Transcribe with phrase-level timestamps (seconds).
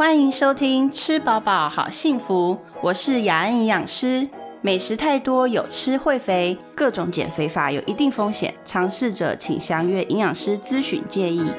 [0.00, 4.26] 欢迎收听《吃饱饱好幸福》，我是雅安营养师。
[4.62, 11.52] 美食太多有吃会肥，各种减肥法有一定风险，尝试者请详阅营养师咨询建议。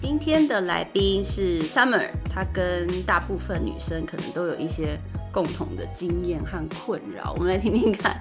[0.00, 4.96] 今天的来宾是 Summer，她跟大部分女生可能都有一些
[5.32, 7.32] 共同的经验和困扰。
[7.32, 8.20] 我们来听听看，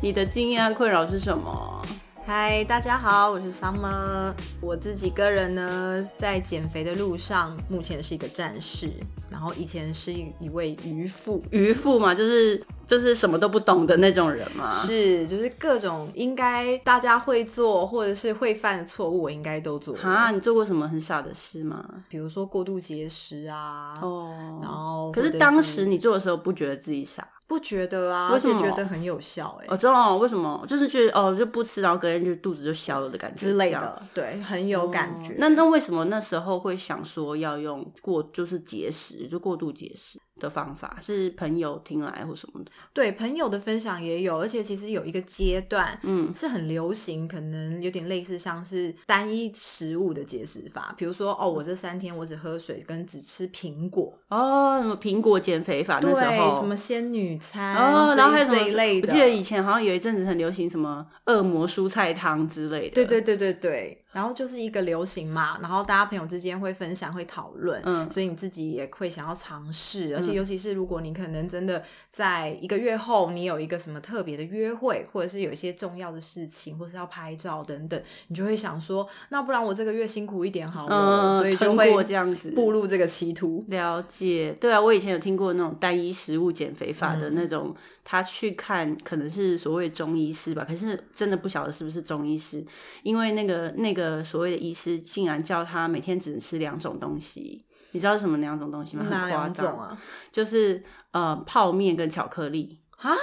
[0.00, 1.82] 你的经验和困扰是什么？
[2.26, 4.32] 嗨，大家好，我是 Summer。
[4.60, 8.88] 我自己个人呢，在减肥的路上，目前是一个战士，
[9.30, 11.42] 然后以前是一一位渔夫。
[11.50, 14.70] 渔夫嘛，就是就是什么都不懂的那种人嘛。
[14.84, 20.02] 是，就是各种应该大家会做或者是会犯的错误，我应该都做过。
[20.02, 21.84] 啊，你做过什么很傻的事吗？
[22.08, 27.26] 比如说过度节食啊，哦，然后可是当时你做的时候不觉得自己傻？
[27.50, 35.32] 不觉得啊，而且觉得很有效哎、我知道为什么，就是觉得哦就不吃，然后隔天就肚子就消了的感觉之类的，对，很有感觉。
[35.32, 40.96] 哦那那为什么那时候会想说要用过就是节食，就过度节食的方法？
[41.00, 42.70] 是朋友听来或什么的？
[42.92, 62.94] 对朋友的分享也有，而且其实有一个阶段，嗯，是很流行，可能有点类似像是单一食物的节食法，比如说哦，我这三天我只喝水跟只吃苹果，哦，什么苹果减肥法那对，时候什么仙女餐，哦，然后还有一这一类的，我记得以前好像有一阵子很流行什么恶魔蔬菜汤之类的。
[62.94, 83.64] 对对对对对，然后就是一个流行嘛，然后大家朋友之间会分享会讨论，嗯所以你自己也会想要尝试，而且嗯尤其是如果你可能真的在一个月后，你有一个什么特别的约会，或者是有一些重要的事情，或是要拍照等等，你就会想说，那不然我这个月辛苦一点好了，嗯，所以就会过这样子步入这个歧途。
[83.68, 92.64] 了解，对啊，我以前有听过那种单一食物减肥法的嗯那种，他去看可能是所谓中医师吧，可是真的不晓得是不是中医师，
[93.02, 99.04] 因为那个那个所谓的医师竟然叫他每天只能吃两种东西，你知道是什么两种东西吗？
[99.08, 99.98] 很夸张，啊？
[100.30, 100.82] 就是
[101.12, 103.16] 呃泡面跟巧克力，啊，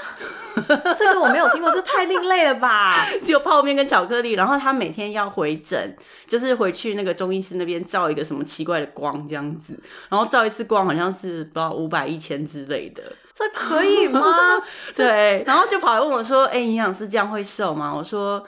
[0.98, 3.06] 这个我没有听过，这太另类了吧？
[3.24, 5.96] 只有泡面跟巧克力，然后他每天要回诊，
[6.28, 13.04] 就是回去那个中医师那边照一个什么奇怪的光这样子，然后照一次光好像是不知道五百一千之类的。
[13.36, 14.20] 这可以吗？
[14.96, 18.44] 对，然后就跑来问我说：“哎、营养师这样会瘦吗？”我说：“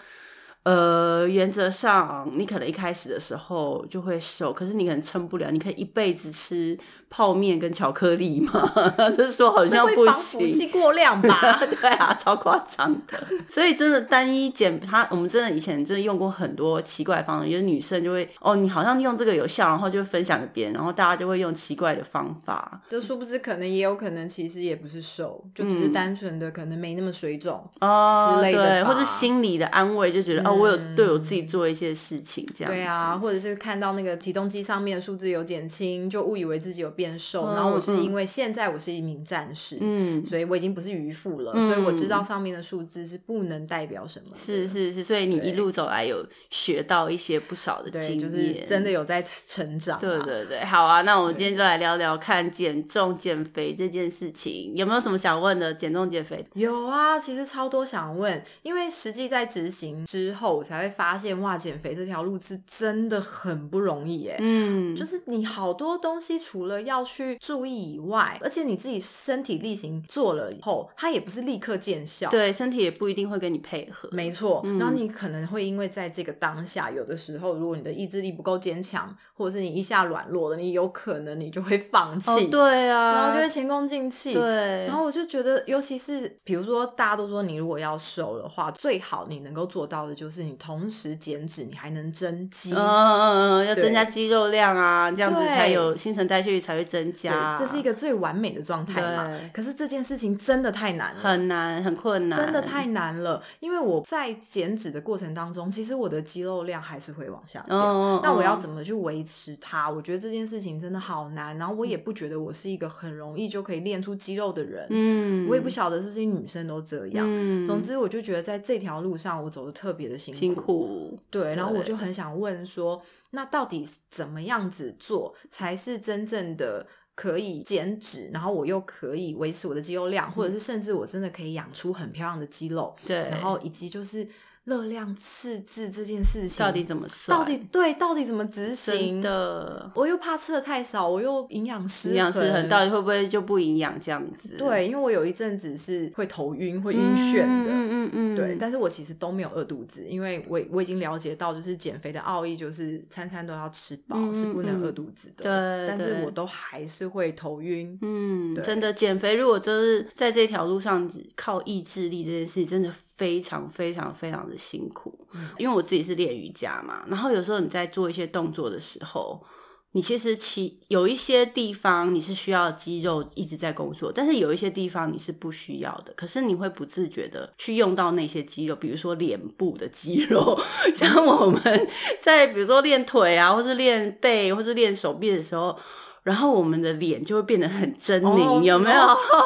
[0.63, 6.77] 呃，原则上你可能一开始的时候就会瘦，可是你可能撑不了，你可以一辈子吃
[7.09, 8.71] 泡面跟巧克力嘛？”
[9.17, 10.69] 就是说好像不行。
[10.69, 11.59] 过量吧？
[11.81, 13.17] 对啊，超夸张的。
[13.49, 22.81] 所以真的单一减，它我们真的以前真的用过很多奇怪的方法，有的女生就会哦，你好像用这个有效，然后就分享给别人，然后大家就会用奇怪的方法。
[22.89, 27.63] 就殊不知，可能也有可能，其实也不是瘦，就只是嗯单纯的可能没那么水肿。
[27.81, 32.71] 哦，之类的对，或者心理的安慰，就觉得、哦，我有嗯对我自己做一些事情，这样。
[32.71, 37.45] 对啊，，或者是看到那个体重机上面的数字有减轻，就误以为自己有变瘦。
[37.45, 44.35] 嗯然后我是嗯因为现在我是一名战士，嗯，所以我已经不是渔夫了，嗯所以我知道上面的数字是不能代表什么。
[44.35, 48.89] 是是是，所以你一路走来有学到一些不少的对，经验，就是真的。
[48.89, 50.01] 有在成长、啊。
[50.01, 55.71] 对对对，好啊，那我们今天就来聊聊看减重减肥这件事情，有没有什么想问的？
[55.71, 56.43] 减重减肥？
[56.55, 64.37] 有啊，其实超多想问，因为实际在执行之后，我才会发现，哇，减肥这条路是真的很不容易耶。
[64.39, 74.09] 嗯，就是你好多东西，除了要去注意以外，而且你自己身体力行做了以后，它也不是立刻见效。，对身体也不一定会跟你配合。
[74.11, 74.61] 没错。
[74.63, 84.33] 嗯然后你可能会因为在这个当下，有的时候如果你的意志力不够坚强，或者是你一下软弱了，你有可能你就会放弃，哦，对啊，然后就会前功尽弃。
[84.33, 92.71] 对，然后我就觉得，尤其是比如说，大家都说你如果要瘦的话，最好你能够做到的就是你同时减脂，你还能增肌。
[92.73, 97.57] 嗯嗯嗯，要增加肌肉量啊，这样子才有新陈代谢率才会增加。
[97.57, 99.49] 这是一个最完美的状态嘛对。
[99.53, 103.43] 可是这件事情真的太难了，很难，很困难，真的太难了。
[103.59, 107.75] 因为我在减脂的过程当中，其实我的肌肉量还是会往下掉。
[107.75, 109.89] 嗯，那我要嗯怎么去维持它？
[109.89, 111.57] 我觉得这件事情真的好难。
[111.57, 114.87] 然后我也不觉得我是一个很容易就可以练出肌肉的人。
[114.89, 117.25] 嗯，我也不晓得是不是女生都这样。
[117.27, 120.39] 嗯，总之，我就觉得在这条路上，我走的特别的辛苦。
[120.39, 126.85] 辛苦，对，然后我就很想问说，那到底怎么样子做才是真正的
[127.15, 134.27] 可以减脂，然后我又可以维持我的肌肉量，或者是甚至我真的可以养出很漂亮的肌肉，对，然后以及就是。
[134.69, 137.39] 热量赤字这件事情到底怎么算？
[137.39, 139.89] 到底对，到底怎么执行的？
[139.95, 144.49] 我又怕吃的太少，我又营养失营养失衡到底会不会就不营养这样子？
[144.59, 155.43] 对，因为我有一阵子是会头晕、会晕眩的，嗯嗯嗯，对，但是我其实都没有饿肚子，因为我我已经了解到，就是减肥的奥义就是餐餐都要吃饱，是不能饿肚子的。
[155.43, 157.97] 对，但是我都还是会头晕。
[158.03, 162.93] 嗯，真的减肥如果就是在这条路上只靠意志力这件事情，真的。
[163.19, 165.27] 非常非常非常的辛苦，
[165.57, 169.43] 因为我自己是练瑜伽嘛，然后有时候你在做一些动作的时候，
[169.91, 180.57] 你其实其有一些地方你是需要肌肉一直在工作，但是有一些地方你是不需要的，可是你会不自觉的去用到那些肌肉，比如说脸部的肌肉，
[180.95, 181.87] 像我们
[182.21, 185.77] 在比如说练腿啊，或是练背，或是练手臂的时候。
[186.23, 188.99] 然后我们的脸就会变得很狰狞，有没有？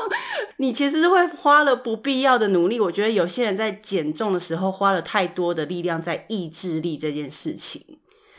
[0.57, 2.79] 你其实会花了不必要的努力。
[2.79, 7.83] 我觉得有些人在减重的时候花了太多的力量在意志力这件事情。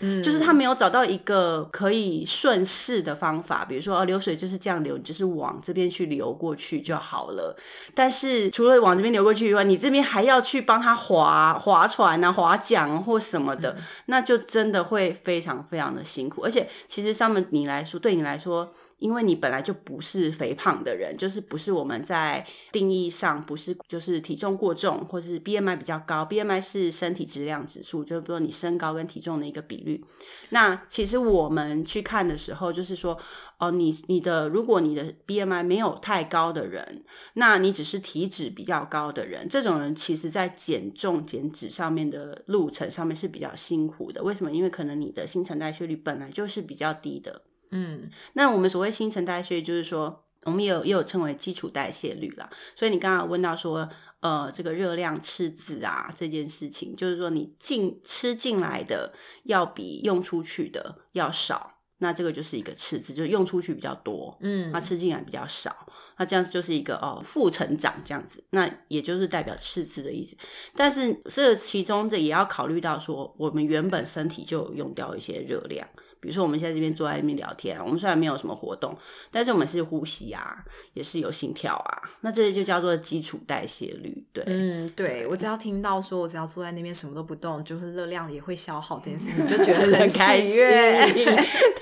[0.04, 7.56] 嗯，就是他没有找到一个可以顺势的方法，比如说，哦，流水就是这样流，就是往这边去流过去就好了。
[7.94, 16.42] 但是除了往这边流过去以外，你这边还要去帮他划划船啊、划桨或什么的，那就真的会非常非常的辛苦。
[16.42, 18.74] 而且，其实上面你来说，对你来说。
[19.04, 22.42] 因为你本来就不是肥胖的人，就是不是我们在
[22.72, 30.02] 定义上不是就是体重过重，或是 BMI 比较高，BMI 是身体质量指数，就是说你身高跟体重的一个比率。
[30.48, 33.18] 那其实我们去看的时候，就是说，
[33.58, 37.04] 哦，你你的如果你的 BMI 没有太高的人，
[37.34, 44.22] 那你只是体脂比较高的人，这种人其实在减重减脂上面的路程上面是比较辛苦的。
[44.22, 44.50] 为什么？
[44.50, 47.42] 因为可能你的新陈代谢率本来就是比较低的。
[47.76, 52.48] 嗯，那我们所谓新陈代谢，就是说，我们也有也有称为基础代谢率啦。
[52.76, 53.88] 所以你刚刚问到说，
[54.20, 59.12] 呃，这个热量赤字啊这件事情，就是说你进吃进来的
[59.42, 65.74] 要比用出去的要少，那这个就是一个赤字，就是用出去比较多，嗯，那吃进来比较少，
[66.16, 70.36] 那这样子就是一个哦负成长这样子，那也就是代表赤字的意思。
[70.76, 75.88] 但是这其中这也要考虑到说，我们原本身体就有用掉一些热量。
[76.24, 78.96] 比如说，我们现在这边坐在那边聊天，我们虽然没有什么活动，
[79.30, 84.24] 但是我们是呼吸啊，也是有心跳啊，那这就叫做基础代谢率。
[84.32, 90.56] 对，嗯，对我只要听到说我只要坐在那边什么都不动，就是热量也会消耗这件事情，就觉得 很开心。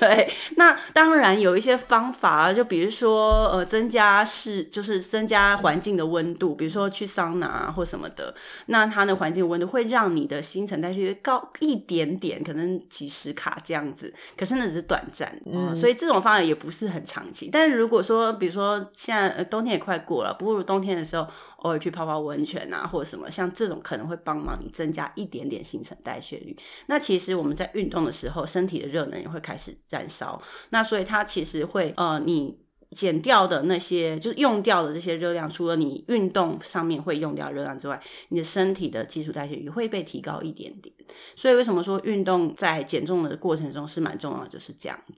[0.01, 8.35] 对，那当然有一些方法，就比如说呃，增加室就是增加环境的温度，比如说去桑拿啊或什么的，
[8.67, 14.13] 那它的环境温度会让你的新陈代谢高一点点，可能几十卡这样子。
[14.37, 17.49] 可是那只是短暂，嗯，所以这种方法也不是很长期。
[17.53, 21.27] 但是如果说，比如说现在冬天也快过了，不如冬天的时候
[21.57, 26.57] 偶尔去泡泡温泉啊，或者什么，像这种可能会帮忙你增加一点点新陈代谢率。
[26.87, 30.41] 那其实我们在运动的时候，身体的热能也会开始燃烧。
[30.71, 32.59] 那所以它其实会，呃，你。
[32.95, 40.95] 减掉的那些，就是用掉的这些热量，除了你运动上面会用掉热量之外，你的身体的基础代谢也会被提高一点点。
[41.37, 45.15] 所以为什么说运动在减重的过程中是蛮重要的，就是这样子。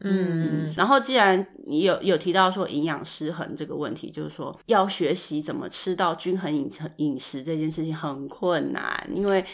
[0.00, 9.44] 嗯，然后既然你有有提到说营养失衡这个问题，就是说要学习怎么吃到均衡饮饮食这件事情很困难，因为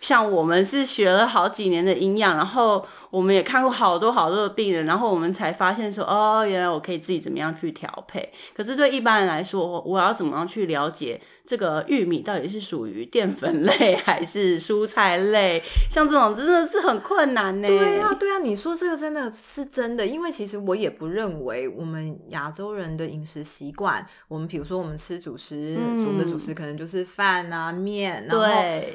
[0.00, 8.32] 像我们是学了好几年的营养，然后我们也看过好多好多的病人，然后我们才发现说，哦，原来我可以自己怎么样去调配。
[8.54, 11.20] 可是对一般人来说，我要怎么样去了解？
[11.46, 15.60] 这个玉米到底是属于淀粉类还是蔬菜类？
[15.90, 17.66] 像这种真的是很困难呢。
[17.66, 28.46] 对啊，对啊，你说这个真的是真的，因为其实我也不认为我们亚洲人的饮食习惯，我们比如说我们吃主食，我们的主食可能就是饭啊、面，然后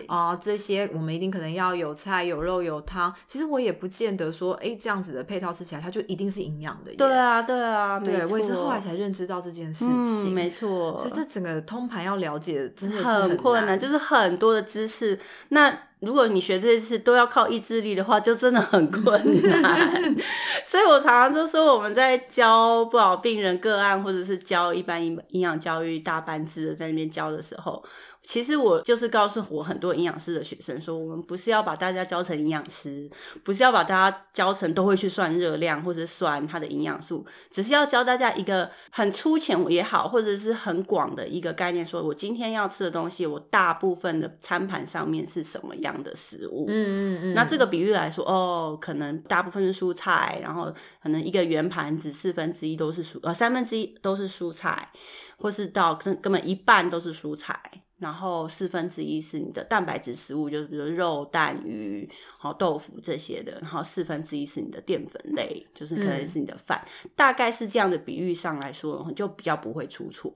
[0.07, 3.13] 啊这些，我们一定可能要有菜、有肉、有汤。
[3.27, 6.93] 其实我也不见得说，哎，这样子的配套吃起来，它就一定是营养的。
[6.95, 10.33] 对啊，对啊，对，我也是后来才认知到这件事情。
[10.33, 12.65] 没错，所以这整个通盘要了解。
[12.75, 15.17] 真的很困难，就是很多的知识。
[15.49, 20.15] 那如果你学这些事都要靠意志力的话，就真的很困难。
[20.65, 27.83] 所以我常常就说，我们在教不好病人个案，或者是教一般营营养教育大班制的在那边教的时候。
[28.27, 33.09] 其实我就是告诉我很多营养师的学生说，我们不是要把大家教成营养师，
[33.43, 46.65] 不是要把大家教成都会去算热量或者算它的营养素，只是要教大家一个很粗浅也好，或者是很广的一个概念，说我今天要吃的东西，我大部分的餐盘上面是什么样的食物。
[46.67, 47.33] 嗯嗯嗯。
[47.33, 54.89] 那这个比喻来说，哦，可能大部分是蔬菜，然后可能一个圆盘子四分之一都是蔬，呃三分之一都是蔬菜。
[55.37, 57.59] 或是到根根本一半都是蔬菜，
[57.97, 70.33] 然后四分之一是你的蛋白质食物，就是比如肉、蛋、鱼、好豆腐这些的，然后四分之一是你的淀粉类，就是可能是你的饭，大概是这样的比喻上来说，就比较不会出错。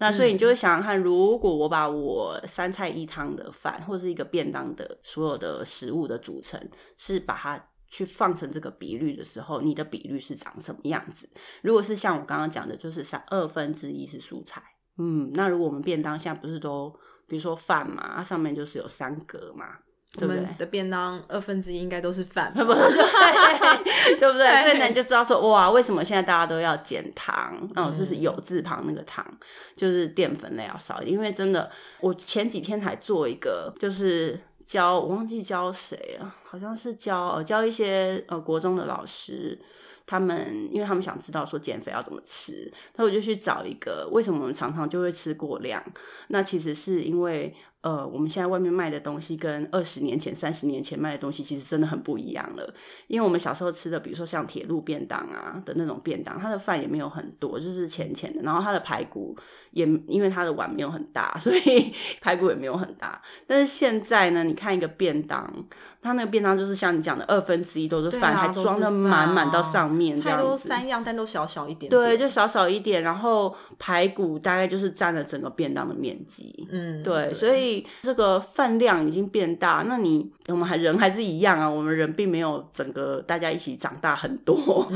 [0.00, 6.60] 那所以你就会想想看，如果我把我三菜一汤的饭，或是一个便当的所有的食物的组成，
[6.96, 11.28] 是把它去放成这个比率的时候，你的比率是长什么样子？
[11.62, 14.62] 如果是像我刚刚讲的，就是三二分之一是蔬菜，
[14.98, 16.94] 嗯，那如果我们便当现在不是都，
[17.26, 19.66] 比如说饭嘛，它上面就是有三格嘛。
[20.22, 24.62] 我们的便当二分之一应该都是饭， 不对不对？
[24.62, 27.70] 所以你就知道说，哇，为什么现在大家都要减糖？
[27.76, 29.22] 哦，就是有字旁那个糖，
[29.76, 31.02] 就是淀粉类要少。
[31.02, 39.58] 因为真的，我前几天才做一个，就是教我忘记教谁了，好像是教呃教一些呃国中的老师。
[40.04, 45.82] 他们因为他们想知道说减肥要怎么吃，那我就去找一个为什么我们常常就会吃过量？
[46.28, 52.74] 那其实是因为呃我们现在外面卖的东西跟二十年前、三十年前卖的东西其实真的很不一样了。
[53.06, 59.36] 因为我们小时候吃的，比如说像铁路便当啊的那种便当，它的饭也没有很多，就是浅浅的，然后它的排骨
[59.70, 63.22] 也因为它的碗没有很大， 所以排骨也没有很大。
[63.46, 65.52] 但是现在呢，你看一个便当。
[66.00, 71.90] 它那个便当就是像你讲的二分之一都是饭，还装的满满到上面，菜都三样，但都小小一点。
[71.90, 76.68] 对，就小小一点，然后排骨大概就是占了整个便当的面积。
[76.70, 77.67] 嗯，对，所以
[78.02, 79.84] 这个饭量已经变大。
[79.88, 84.56] 那你我们还人还是一样啊，我们人并没有整个大家一起长大很多，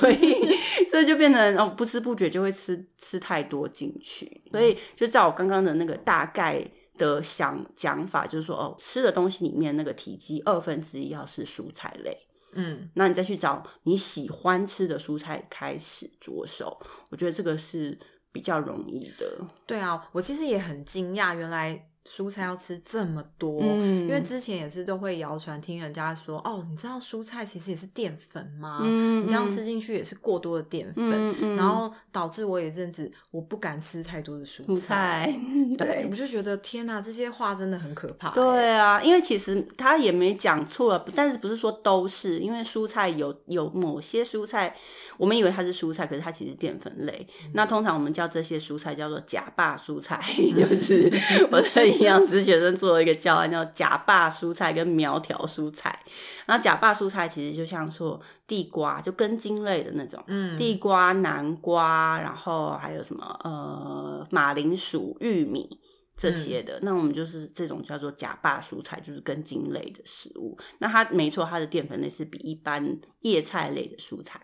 [0.00, 0.56] 所以
[0.90, 4.42] 所以就变成哦不知不觉就会吃吃太多进去。
[4.50, 6.64] 所以就照我刚刚的那个大概。
[6.96, 12.16] 的想讲法就是说，哦，吃的东西里面那个体积二分之一要是蔬菜类，
[12.52, 16.78] 嗯，那你再去找你喜欢吃的蔬菜开始着手，
[17.10, 17.98] 我觉得这个是
[18.30, 19.26] 比较容易的。
[19.66, 21.84] 对啊，我其实也很惊讶，原来。
[22.06, 28.80] 蔬菜要吃这么多，因为之前也是都会谣传，听人家说哦，你知道蔬菜其实也是淀粉吗？
[28.84, 35.34] 你这样吃进去也是过多的淀粉，然后导致我有阵子我不敢吃太多的蔬菜。
[35.78, 38.28] 对， 我就觉得天哪，这些话真的很可怕。
[38.32, 44.76] 对啊，因为其实他也没讲错了，但是不是说都是，因为蔬菜有有某些蔬菜，
[45.16, 47.26] 我们以为它是蔬菜，可是它其实淀粉类。
[47.54, 50.22] 那通常我们叫这些蔬菜叫做假霸蔬菜，
[50.54, 51.10] 就是
[51.50, 51.93] 我在。
[51.94, 55.98] 营养师学生做了一个教案，叫假霸蔬菜跟苗条蔬菜。
[56.46, 65.80] 然后假霸蔬菜其实就像说地瓜，就根茎类的那种，嗯，地瓜、南瓜，然后还有什么呃马铃薯、玉米
[66.16, 66.78] 这些的。
[66.82, 70.58] 那我们就是这种叫做假霸蔬菜，就是根茎类的食物。
[70.78, 74.40] 那它没错，它的淀粉类是比一般叶菜类的蔬菜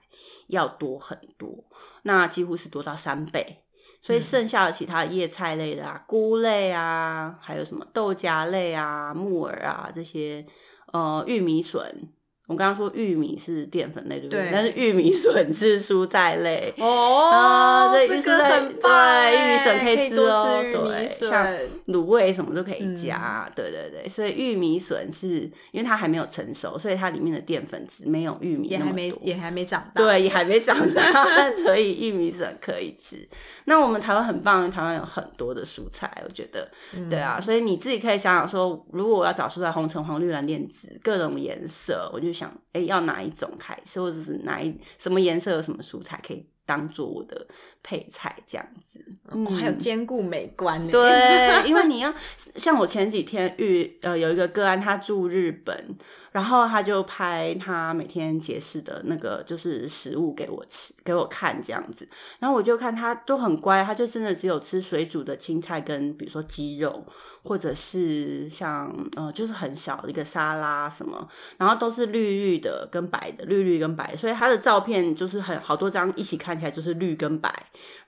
[0.49, 1.65] 要多很多，
[2.03, 3.65] 那几乎是多到三倍。
[4.03, 10.47] 所以剩下的其他叶菜类的啊，菇类啊，还有什么豆荚类啊、木耳啊这些，
[10.93, 12.09] 呃，玉米笋。
[12.51, 14.49] 我刚刚说玉米是淀粉类，对不对？
[14.53, 21.47] 但是玉米笋是蔬菜类哦，这个很棒，玉米笋可以吃哦，对，像
[21.87, 24.09] 卤味什么都可以加，对对对。
[24.09, 31.03] 所以玉米笋是因为它还没有成熟，所以它里面的淀粉质没有玉米也还没也还没长大，对，也还没长大，
[31.63, 33.29] 所以玉米笋可以吃。
[33.67, 36.69] 那我们台湾很棒，台湾有很多的蔬菜，我觉得，
[37.09, 42.40] 对啊，所以你自己可以想想说，如果我要找蔬菜，红橙黄绿蓝靛紫各种颜色，我就。
[42.41, 47.47] 想哎，要哪一种开始，或者是哪一什么颜色有什么蔬菜可以当做我的
[47.83, 50.91] 配菜这样子，哦，还有兼顾美观呢。
[50.93, 52.13] 对，因为你要
[52.57, 55.97] 像我前几天遇呃有一个个案，他住日本，
[56.33, 62.09] 然后他就拍他每天节食的那个就是食物给我吃给我看这样子，
[62.39, 67.05] 然后我就看他都很乖，他就真的只有吃水煮的青菜跟比如说鸡肉。
[67.43, 77.51] 或者是像呃，就是很小的一个沙拉什么，然后都是绿绿的跟白的，绿绿跟白，所以他的照片就是很好多张一起看起来就是绿跟白，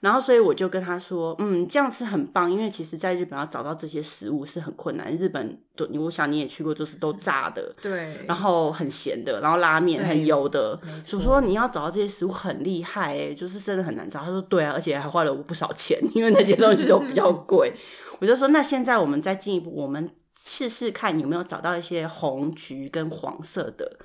[0.01, 14.19] 然后所以我就跟他说，嗯，这样吃很棒，因为其实在日本要找到这些食物是很困难，日本都我想你也去过，就是都炸的，对，然后很咸的，然后拉面很油的，所以说你要找到这些食物很厉害，哎，就是真的很难找。
[14.19, 17.73] 他说对啊，而且还花了我不少钱，因为那些东西都比较 贵。
[18.19, 23.97] 我就说，那现在我们再进一步，我们试试看有没有找到一些红、橘跟黄色的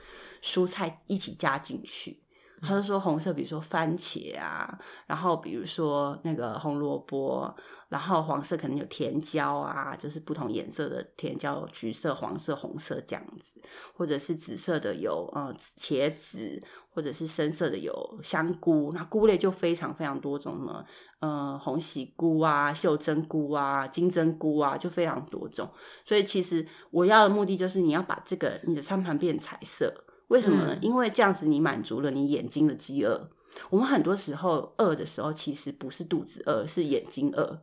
[0.43, 2.21] 蔬菜一起加进去。
[2.61, 7.55] 他就说红色，比如说番茄啊，然后比如说那个红萝卜，
[7.88, 13.61] 然后黄色可能有甜椒啊，就是不同颜色的甜椒，橘色、黄色、红色这样子，
[13.95, 20.85] 或者是紫色的有呃茄子，或者是深色的有香菇，那菇类就非常非常多种了，
[21.21, 25.71] 呃红喜菇啊、袖珍菇啊、金针菇啊，就非常多种。
[26.05, 30.05] 所以其实我要的目的就是你要把这个你的餐盘变彩色。
[30.28, 30.78] 为什么呢？
[30.80, 33.28] 因为这样子你满足了你眼睛的饥饿。
[33.70, 37.61] 我们很多时候饿的时候，其实不是肚子饿，是眼睛饿。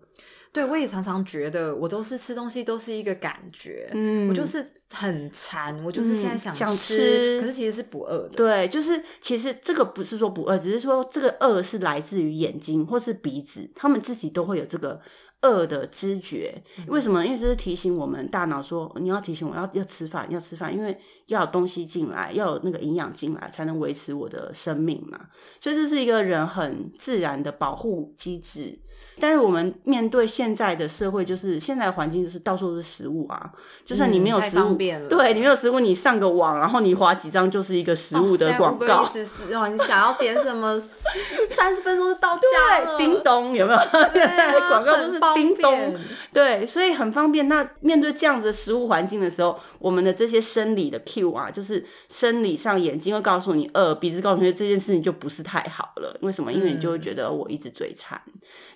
[0.51, 8.29] 对，我也常常觉得，我都是吃东西都是一个感觉，嗯，我就是很馋，我就是现在想想吃，可是其实是不饿的。
[8.29, 14.99] 对，就是其实这个不是说不饿，只是说这个饿是来自于眼睛或是鼻子，他们自己都会有这个。
[15.45, 17.25] 饿的知觉，为什么？
[17.25, 20.97] 因为这是提醒我们大脑说，你要提醒我要要吃饭，要吃饭，因为
[21.27, 25.19] 要有东西进来，要有那个营养进来，才能维持我的生命嘛。
[25.61, 28.79] 所以这是一个人很自然的保护机制。
[29.19, 33.51] 但是我们面对现在的社会，就是现在环境就是到处都是食物啊，
[33.85, 34.75] 就算你没有食物，
[35.07, 39.09] 对你没有食物，你上个网，然后你划几张就是一个食物的广告。
[39.15, 40.79] 你想要点什么，
[41.55, 42.97] 三十分钟就到家了。
[42.97, 43.79] 叮咚，有没有？
[44.69, 45.95] 广告都是叮咚。
[46.33, 47.47] 对，所以很方便。
[47.47, 56.17] 那面对这样子的食物环境的时候，我们的这些生理的 Q 啊，就是生理上眼睛会告诉你饿，鼻子告诉你这件事情就不是太好了。
[56.21, 56.51] 为什么？
[56.51, 58.21] 因为你就会觉得我一直嘴馋。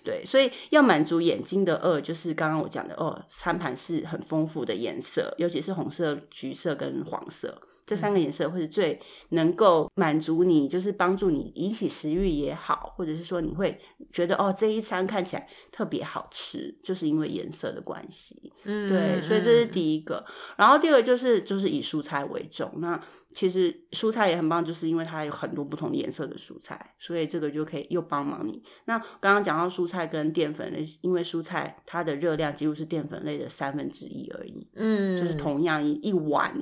[0.03, 13.79] 对，所以要满足眼睛的饿，就是刚刚我讲的哦，餐盘是很丰富的颜色，尤其是红色、橘色跟黄色这三个颜色，会是最能够满足你，就是帮助你引起食欲也好，或者是说你会
[14.13, 18.53] 觉得哦，这一餐看起来特别好吃，就是因为颜色的关系。
[18.65, 20.23] 嗯，对，所以这是第一个，
[20.57, 23.01] 然后第二个就是就是以蔬菜为重，那。
[23.33, 28.61] 其实蔬菜也很棒，就是因为它有很多不同颜色的蔬菜，所以这个就可以又帮忙你。
[28.85, 36.53] 那刚刚讲到蔬菜跟淀粉类，因为蔬菜它的热量几乎是淀粉类的三分之一而已，嗯，就是同样一一碗，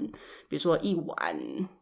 [0.50, 1.38] 比如说一碗，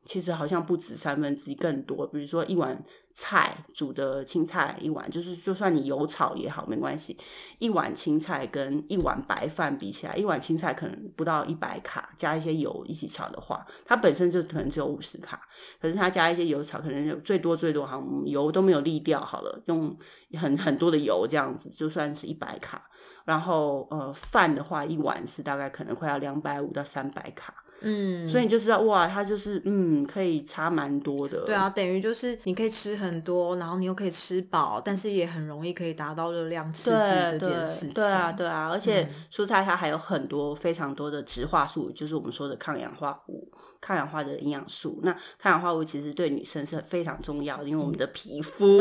[0.05, 2.83] 其实好像不止三分之一更多，比如说一碗。
[3.17, 7.17] 菜煮的青菜一碗，就是就算你油炒也好，没关系。
[7.59, 15.41] 一碗青菜跟一碗白饭比起来，一碗青菜可能不到一百卡，加一些油一起炒的话，它本身就可能只有五十卡。
[15.81, 19.97] 可是它加一些油草，可能有最多最多好像油都没有沥掉好了，用
[20.39, 22.81] 很很多的油这样子，就算是一百卡。
[23.25, 27.53] 然后呃饭的话，一碗是大概可能快要两百五到三百卡。
[27.81, 31.43] 嗯，所以你就知道哇，它就是嗯，可以差蛮多的。
[31.45, 37.93] 对啊，等于就是你可以吃很多，然后你又可以吃饱，但是也很容易可以达到热量刺激这件事情。
[37.93, 43.51] 对啊，对啊，而且蔬菜它还有很多非常多的植化素，就是我们说的抗氧化物。
[43.85, 48.79] 抗氧化的营养素，那抗氧化物其实对女生是非常重要的，因为我们的皮 肤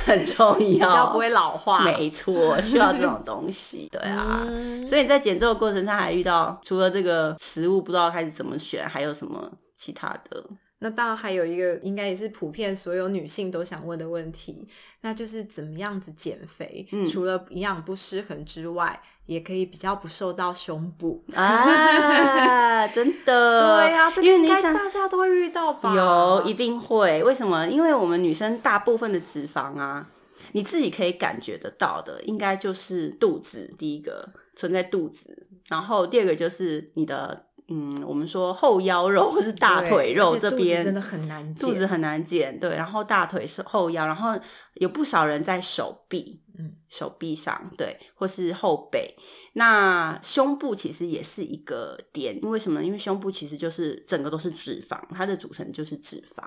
[0.00, 1.84] 很重要， 比较不会老化。
[1.84, 3.88] 没错，需要这种 东西。
[3.92, 4.44] 对啊，
[4.88, 10.44] 所以你在减重的过程中还遇到除了这个食物不知道开始怎么选，还有什么其他的？
[10.80, 14.66] 那当然还有一个，应该也是普遍所有女性都想问的问题，
[15.02, 16.84] 那就是怎么样子减肥？
[17.08, 19.00] 除了营养不失衡之外。
[19.26, 25.94] 也可以比较不受到胸部啊，真的， 对呀，因为你想大家都会遇到吧？
[25.94, 27.22] 有，一定会。
[27.22, 27.66] 为什么？
[27.66, 30.06] 因为我们女生大部分的脂肪啊，
[30.52, 37.46] 你自己可以感觉得到的，应该就是肚子，第一个存在肚子，然后第二个就是你的。
[37.74, 42.60] 嗯，我们说后腰肉或是大腿肉这边真的很难减，肚子很难减。
[42.60, 44.38] 对，然后大腿是后腰，然后
[44.74, 49.16] 有不少人在手臂，嗯，手臂上，对，或是后背。
[49.54, 52.84] 那胸部其实也是一个点，因为什么？
[52.84, 56.44] 因为胸部其实就是整个都是脂肪，它的组成就是脂肪。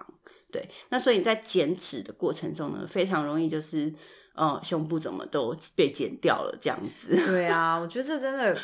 [0.52, 3.92] 对，那所以在减脂的过程中呢，非常容易就是，
[4.36, 7.16] 呃，胸部怎么都被减掉了这样子。
[7.26, 8.56] 对啊，我觉得这真的。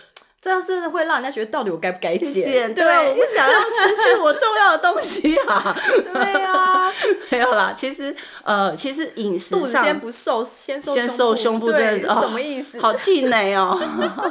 [0.41, 2.73] 这样真的会让人家觉得到底我该不该减？
[2.73, 5.75] 对，我不想要失去我重要的东西啊！
[6.12, 6.91] 对呀，
[7.30, 7.73] 没有啦。
[7.77, 12.80] 其实，呃，其实饮食上先不瘦，先先瘦胸部，真的什么意思？
[12.80, 13.80] 好气馁哦！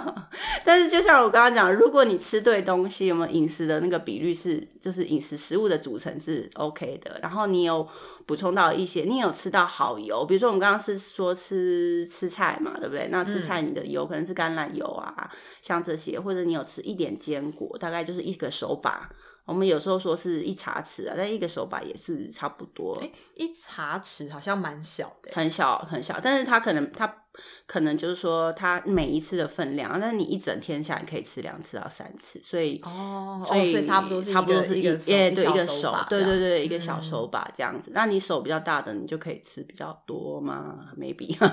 [0.65, 7.87] 但是就像我刚刚讲，如果你吃对东西，有没有饮食的那个比率是，就是饮食食物的组成是 OK 的，然后你有。
[8.27, 13.09] 补充到一些，你有吃到好油，比如说我们刚刚是说吃吃菜嘛，对不对？
[13.11, 15.31] 那吃菜你的油可能是橄榄油啊，
[15.63, 19.11] 像这些，或者你有吃一点坚果，大概就是一个手把
[19.47, 22.99] 我们有时候说是一茶匙啊，但一个手把也是差不多。
[23.03, 27.20] 哎，一茶匙好像蛮小的，很小很小，但是它可能它
[27.67, 37.91] 可能就是说它每一次的分量，那你一整天下来可以吃两次到三次，所以哦，所以差不多是差不多是一个耶对一个手，对对对一个嗯小手把这样子。
[37.95, 41.37] 那你手比较大的，你就可以吃比较多吗？maybe，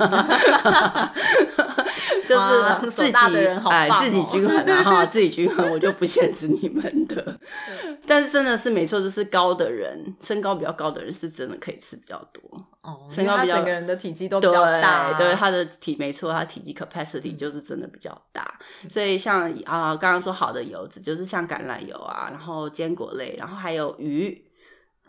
[2.26, 3.14] 就是自己
[3.70, 7.38] 哎哦自己均衡啊 哈，自己均衡，我就不限制你们的。
[8.06, 12.42] 但是真的是没错，就是高的人，身高比较高的人是真的可以吃比较多。
[12.82, 17.38] 哦，身高比较整个人的体积都比较大，对，他的体没错，它体积 capacity 嗯。
[17.38, 24.46] 就是真的比较大，所以像啊刚刚说好的油脂，就是像橄榄油啊，然后坚果类，然后还有鱼，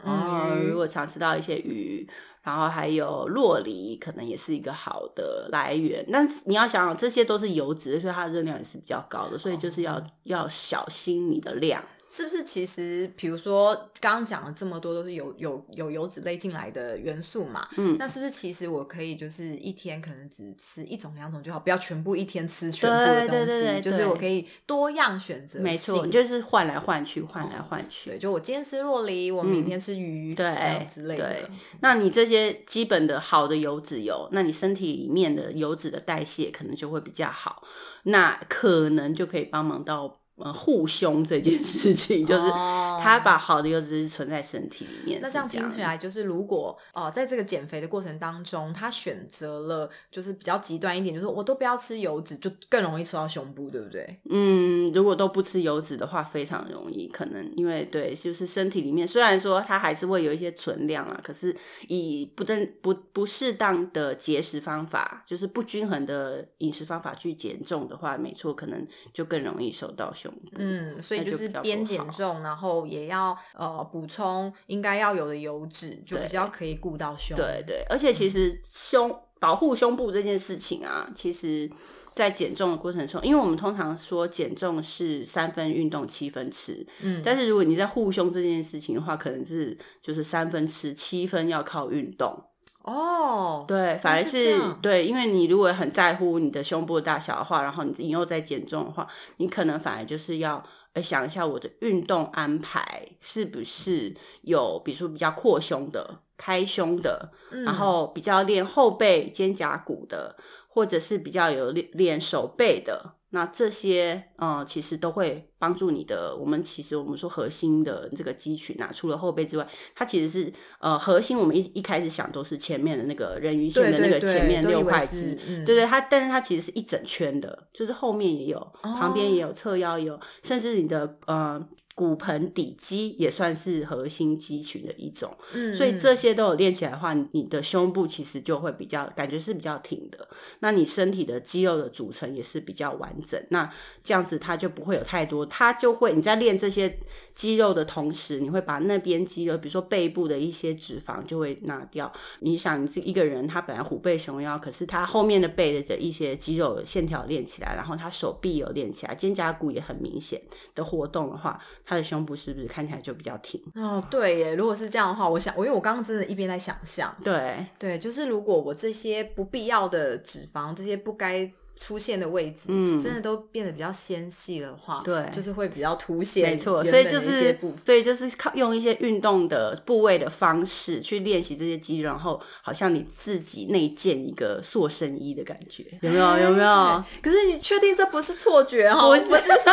[0.04, 2.08] 嗯如果常吃到一些鱼。
[2.40, 10.06] 然后还有洛梨，可能也是一个好的来源，但你要想想，这些都是油脂，所以它的热量也是比较高的，所以就是要、哦。
[10.22, 11.84] 要小心你的量。
[12.10, 17.68] 是不是其实，比如说刚刚讲了这么多都是有有有油脂类进来的元素嘛？
[17.76, 25.62] 嗯，那是不是其实我可以就是一天可能只吃一种两种就好，不要全部一天吃全部对的东西，对对对就是我可以多样选择性。
[25.62, 28.10] 没错，你就是换来换去，换来换去。
[28.10, 31.50] 对，就我今天吃洛梨，我明天吃鱼，对这样之类的对。
[31.80, 37.62] 那你这些基本的好的油脂油，那你身体里面的油脂的代谢可能就会比较好，
[38.04, 45.20] 那可能就可以帮忙到呃护胸这件事情，就是他把好的油脂存在身体里面。
[45.20, 54.18] 那这样是听起来，就是如果呃，在这个减肥的过程当中，他选择了就是比较极端一点，就是我都不要吃油脂，就更容易吃到胸部，对不对？
[54.30, 61.54] 嗯，如果都不吃油脂的话，非常容易，可能因为对，就是身体里面虽然说它还是会有一些存量啊，可是
[61.88, 70.42] 以不正不不适当的节食方法，就是不均衡的饮食方法去减重的话，没错，可能就更容易瘦到胸部。
[70.56, 77.36] 嗯，所以就是边减重，然后也要呃补充应该要有的油脂，就比较可以顾到胸。
[77.36, 81.70] 对对，而且其实胸保护胸部这件事情啊，其实。
[82.14, 92.42] 在减重的过程中，因为我们通常说减重是三分运动七分吃，嗯，但是如果你在护胸这件事情的话，可能是就是三分吃，七分要靠运动。
[92.88, 107.64] 哦，对，反而是是对，因为你如果很在乎你的胸部的大小的话，然后你你又在减重的话，你可能反而就是要呃想一下我的运动安排是不是有，比如说比较扩胸的、开胸的，嗯。
[107.64, 110.36] 然后比较练后背、肩胛骨的，
[110.68, 116.34] 或者是比较有练练手背的，那这些呃其实都会帮助你的。
[116.34, 121.38] 我们其实我们说核心的这个肌群啊，除了后背之外，它其实是呃核心。
[121.38, 131.68] 我们一一开始想都是前面的那个人鱼线的那个前面六块是肌，嗯对对，它但是它其实是一整圈的，就是后面也有，旁边也哦有，侧腰也有，甚至你的呃。
[131.98, 140.28] 骨盆底肌也算是核心肌群的一种，嗯，所以这嗯些都有练起来的话，你你的胸部其实就会比较感觉是比较挺的。
[140.60, 143.42] 那你身体的肌肉的组成也是比较完整。
[143.50, 143.68] 那
[144.04, 147.00] 这样子它就不会有太多，它就会你在练这些
[147.34, 152.12] 肌肉的同时，你会把那边肌肉，比如说背部的一些脂肪就会拿掉。
[152.38, 160.40] 你想，你这一个人他本来虎背熊腰，可是他后面的背的一些肌肉线条练起来，然后他手臂有练起来，肩胛骨也很明显
[160.76, 163.58] 的活动的话，他的胸部是不是看起来就比较挺？
[163.74, 167.64] 哦，对耶，如果是这样的话，我想，我因为我刚刚真的一边在想象，对。
[167.78, 177.56] 对，就是如果我这些不必要的脂肪，这些不该出现的位置，嗯真的都变得比较纤细的话，对就是会比较凸显，没错，所以就是。
[177.84, 186.38] 所以就是靠用一些运动的部位的方式去练习这些肌肉，然后好像你自己内建一个塑身衣的感觉，有没有？
[186.38, 186.68] 有没有？
[186.98, 189.06] 哎可是你确定这不是错觉哈？
[189.08, 189.72] 不是是说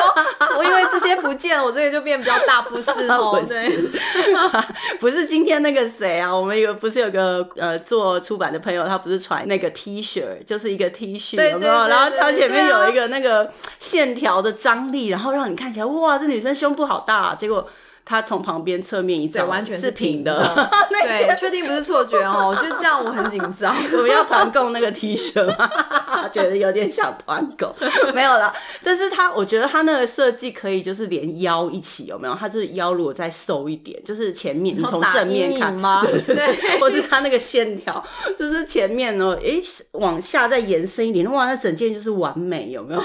[0.58, 3.40] 我因为这些不见，我这个就变比较大，不 是哦？
[3.42, 3.88] 不是对，
[5.00, 6.36] 不是今天那个谁啊？
[6.36, 11.88] 我们有不是有个呃做出版的朋友，他不是传那个 T 恤，就是一个 T 恤，有没有？
[11.96, 17.68] 然后它前面有一个那个线条的张力，然后让你看起来哇，这女生胸部好大、啊，结果。
[18.06, 20.48] 她从旁边侧面一对，照，完全是平的。
[20.90, 22.50] 对，确定不是错觉哦？
[22.50, 23.76] 我觉得这样我很紧张。
[23.94, 25.70] 我们要团购那个 T 恤吗？
[26.32, 27.76] 觉得有点想团购，
[28.14, 28.54] 没有了。
[28.84, 32.36] 但是它，我觉得它那个设计可以就是连腰一起，有没有？
[32.36, 36.06] 它就是腰如果再瘦一点，就是前面你从正面看吗？
[36.28, 38.04] 对，或是它那个线条，
[38.38, 39.62] 就是前面呢，诶，
[39.94, 43.02] 往下再延伸一点，哇，那整件就是完美，有没有？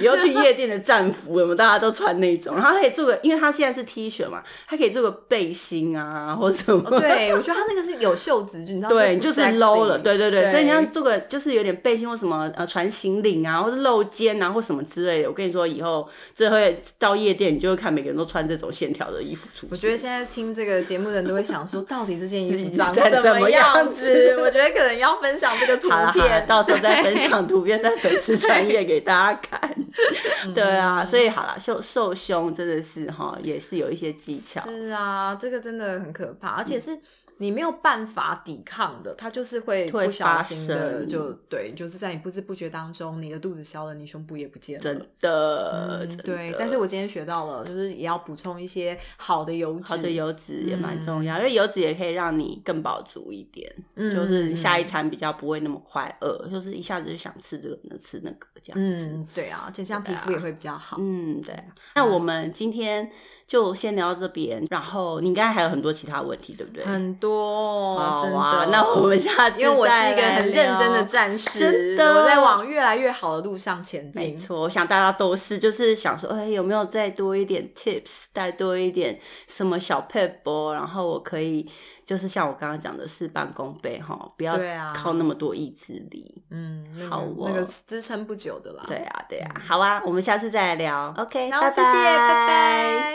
[0.00, 6.90] 以后去夜店的战服，我们大家都穿那种，然后可以做个，因为他现在是 T 恤嘛，他可以做个背心啊，或者什么。
[6.98, 15.28] 对，我觉得他那个是有袖子，你知道对，就是 low 了，对对对，所以你要要做个就是有点背心或什么呃船型领啊，或者露肩啊或什么之类的。
[15.28, 19.68] 我跟你说，以后这会到夜店，你就会看每个人都穿这种线条的衣服出去。
[19.70, 24.36] 我觉得现在听这个节目的人都会想说，到底这件衣服 长长什么怎么样样子？
[24.40, 29.60] 我觉得可能要分享这个图片，到时候再分享图片在粉丝专业给大家看。
[30.54, 34.60] 对啊，所以好了，瘦瘦胸真的是哈，也是有一些技巧。
[34.62, 36.98] 是啊，这个真的很可怕，而且是
[37.40, 44.82] 你没有办法抵抗的，它就是会会不小发心的生就对，就是在你不知不觉当中，你的肚子消了，你胸部也不见了。
[44.82, 59.06] 真的，嗯真对，但是我今天学到了，就是也要补充一些好的油脂，好的油脂也蛮重嗯要，因为油脂也可以让你更饱足一点，嗯就是下一嗯餐比较不会那么快饿，就是一下子就想吃这个能吃那个这样子。
[59.06, 60.98] 嗯，对啊，而且这样皮肤也会比较好。
[61.00, 61.54] 嗯，对。
[61.94, 63.10] 那我们今天
[63.46, 66.84] 就先聊到这边，然后你应该还有很多其他问题，对不对？
[66.84, 67.29] 很多，
[68.22, 68.72] 真好啊，的。
[68.72, 74.22] 那我们下次因为我是一个很认真的聊战士，真的我在往越来越好的路上前进。
[74.22, 81.70] 没错，我想大家都是，就是想说，哎，有没有再多一点 tips，再多一点什么小 p e p 然后我可以，
[82.04, 84.58] 就是像我刚刚讲的事半功倍哈，不要
[84.94, 86.42] 靠那么多意志力。
[86.50, 88.84] 嗯，那个好那个哦支撑不久的啦。
[88.86, 91.14] 对啊，对啊，好啊，我们下次再来聊。
[91.16, 93.10] OK，然后谢谢，拜拜。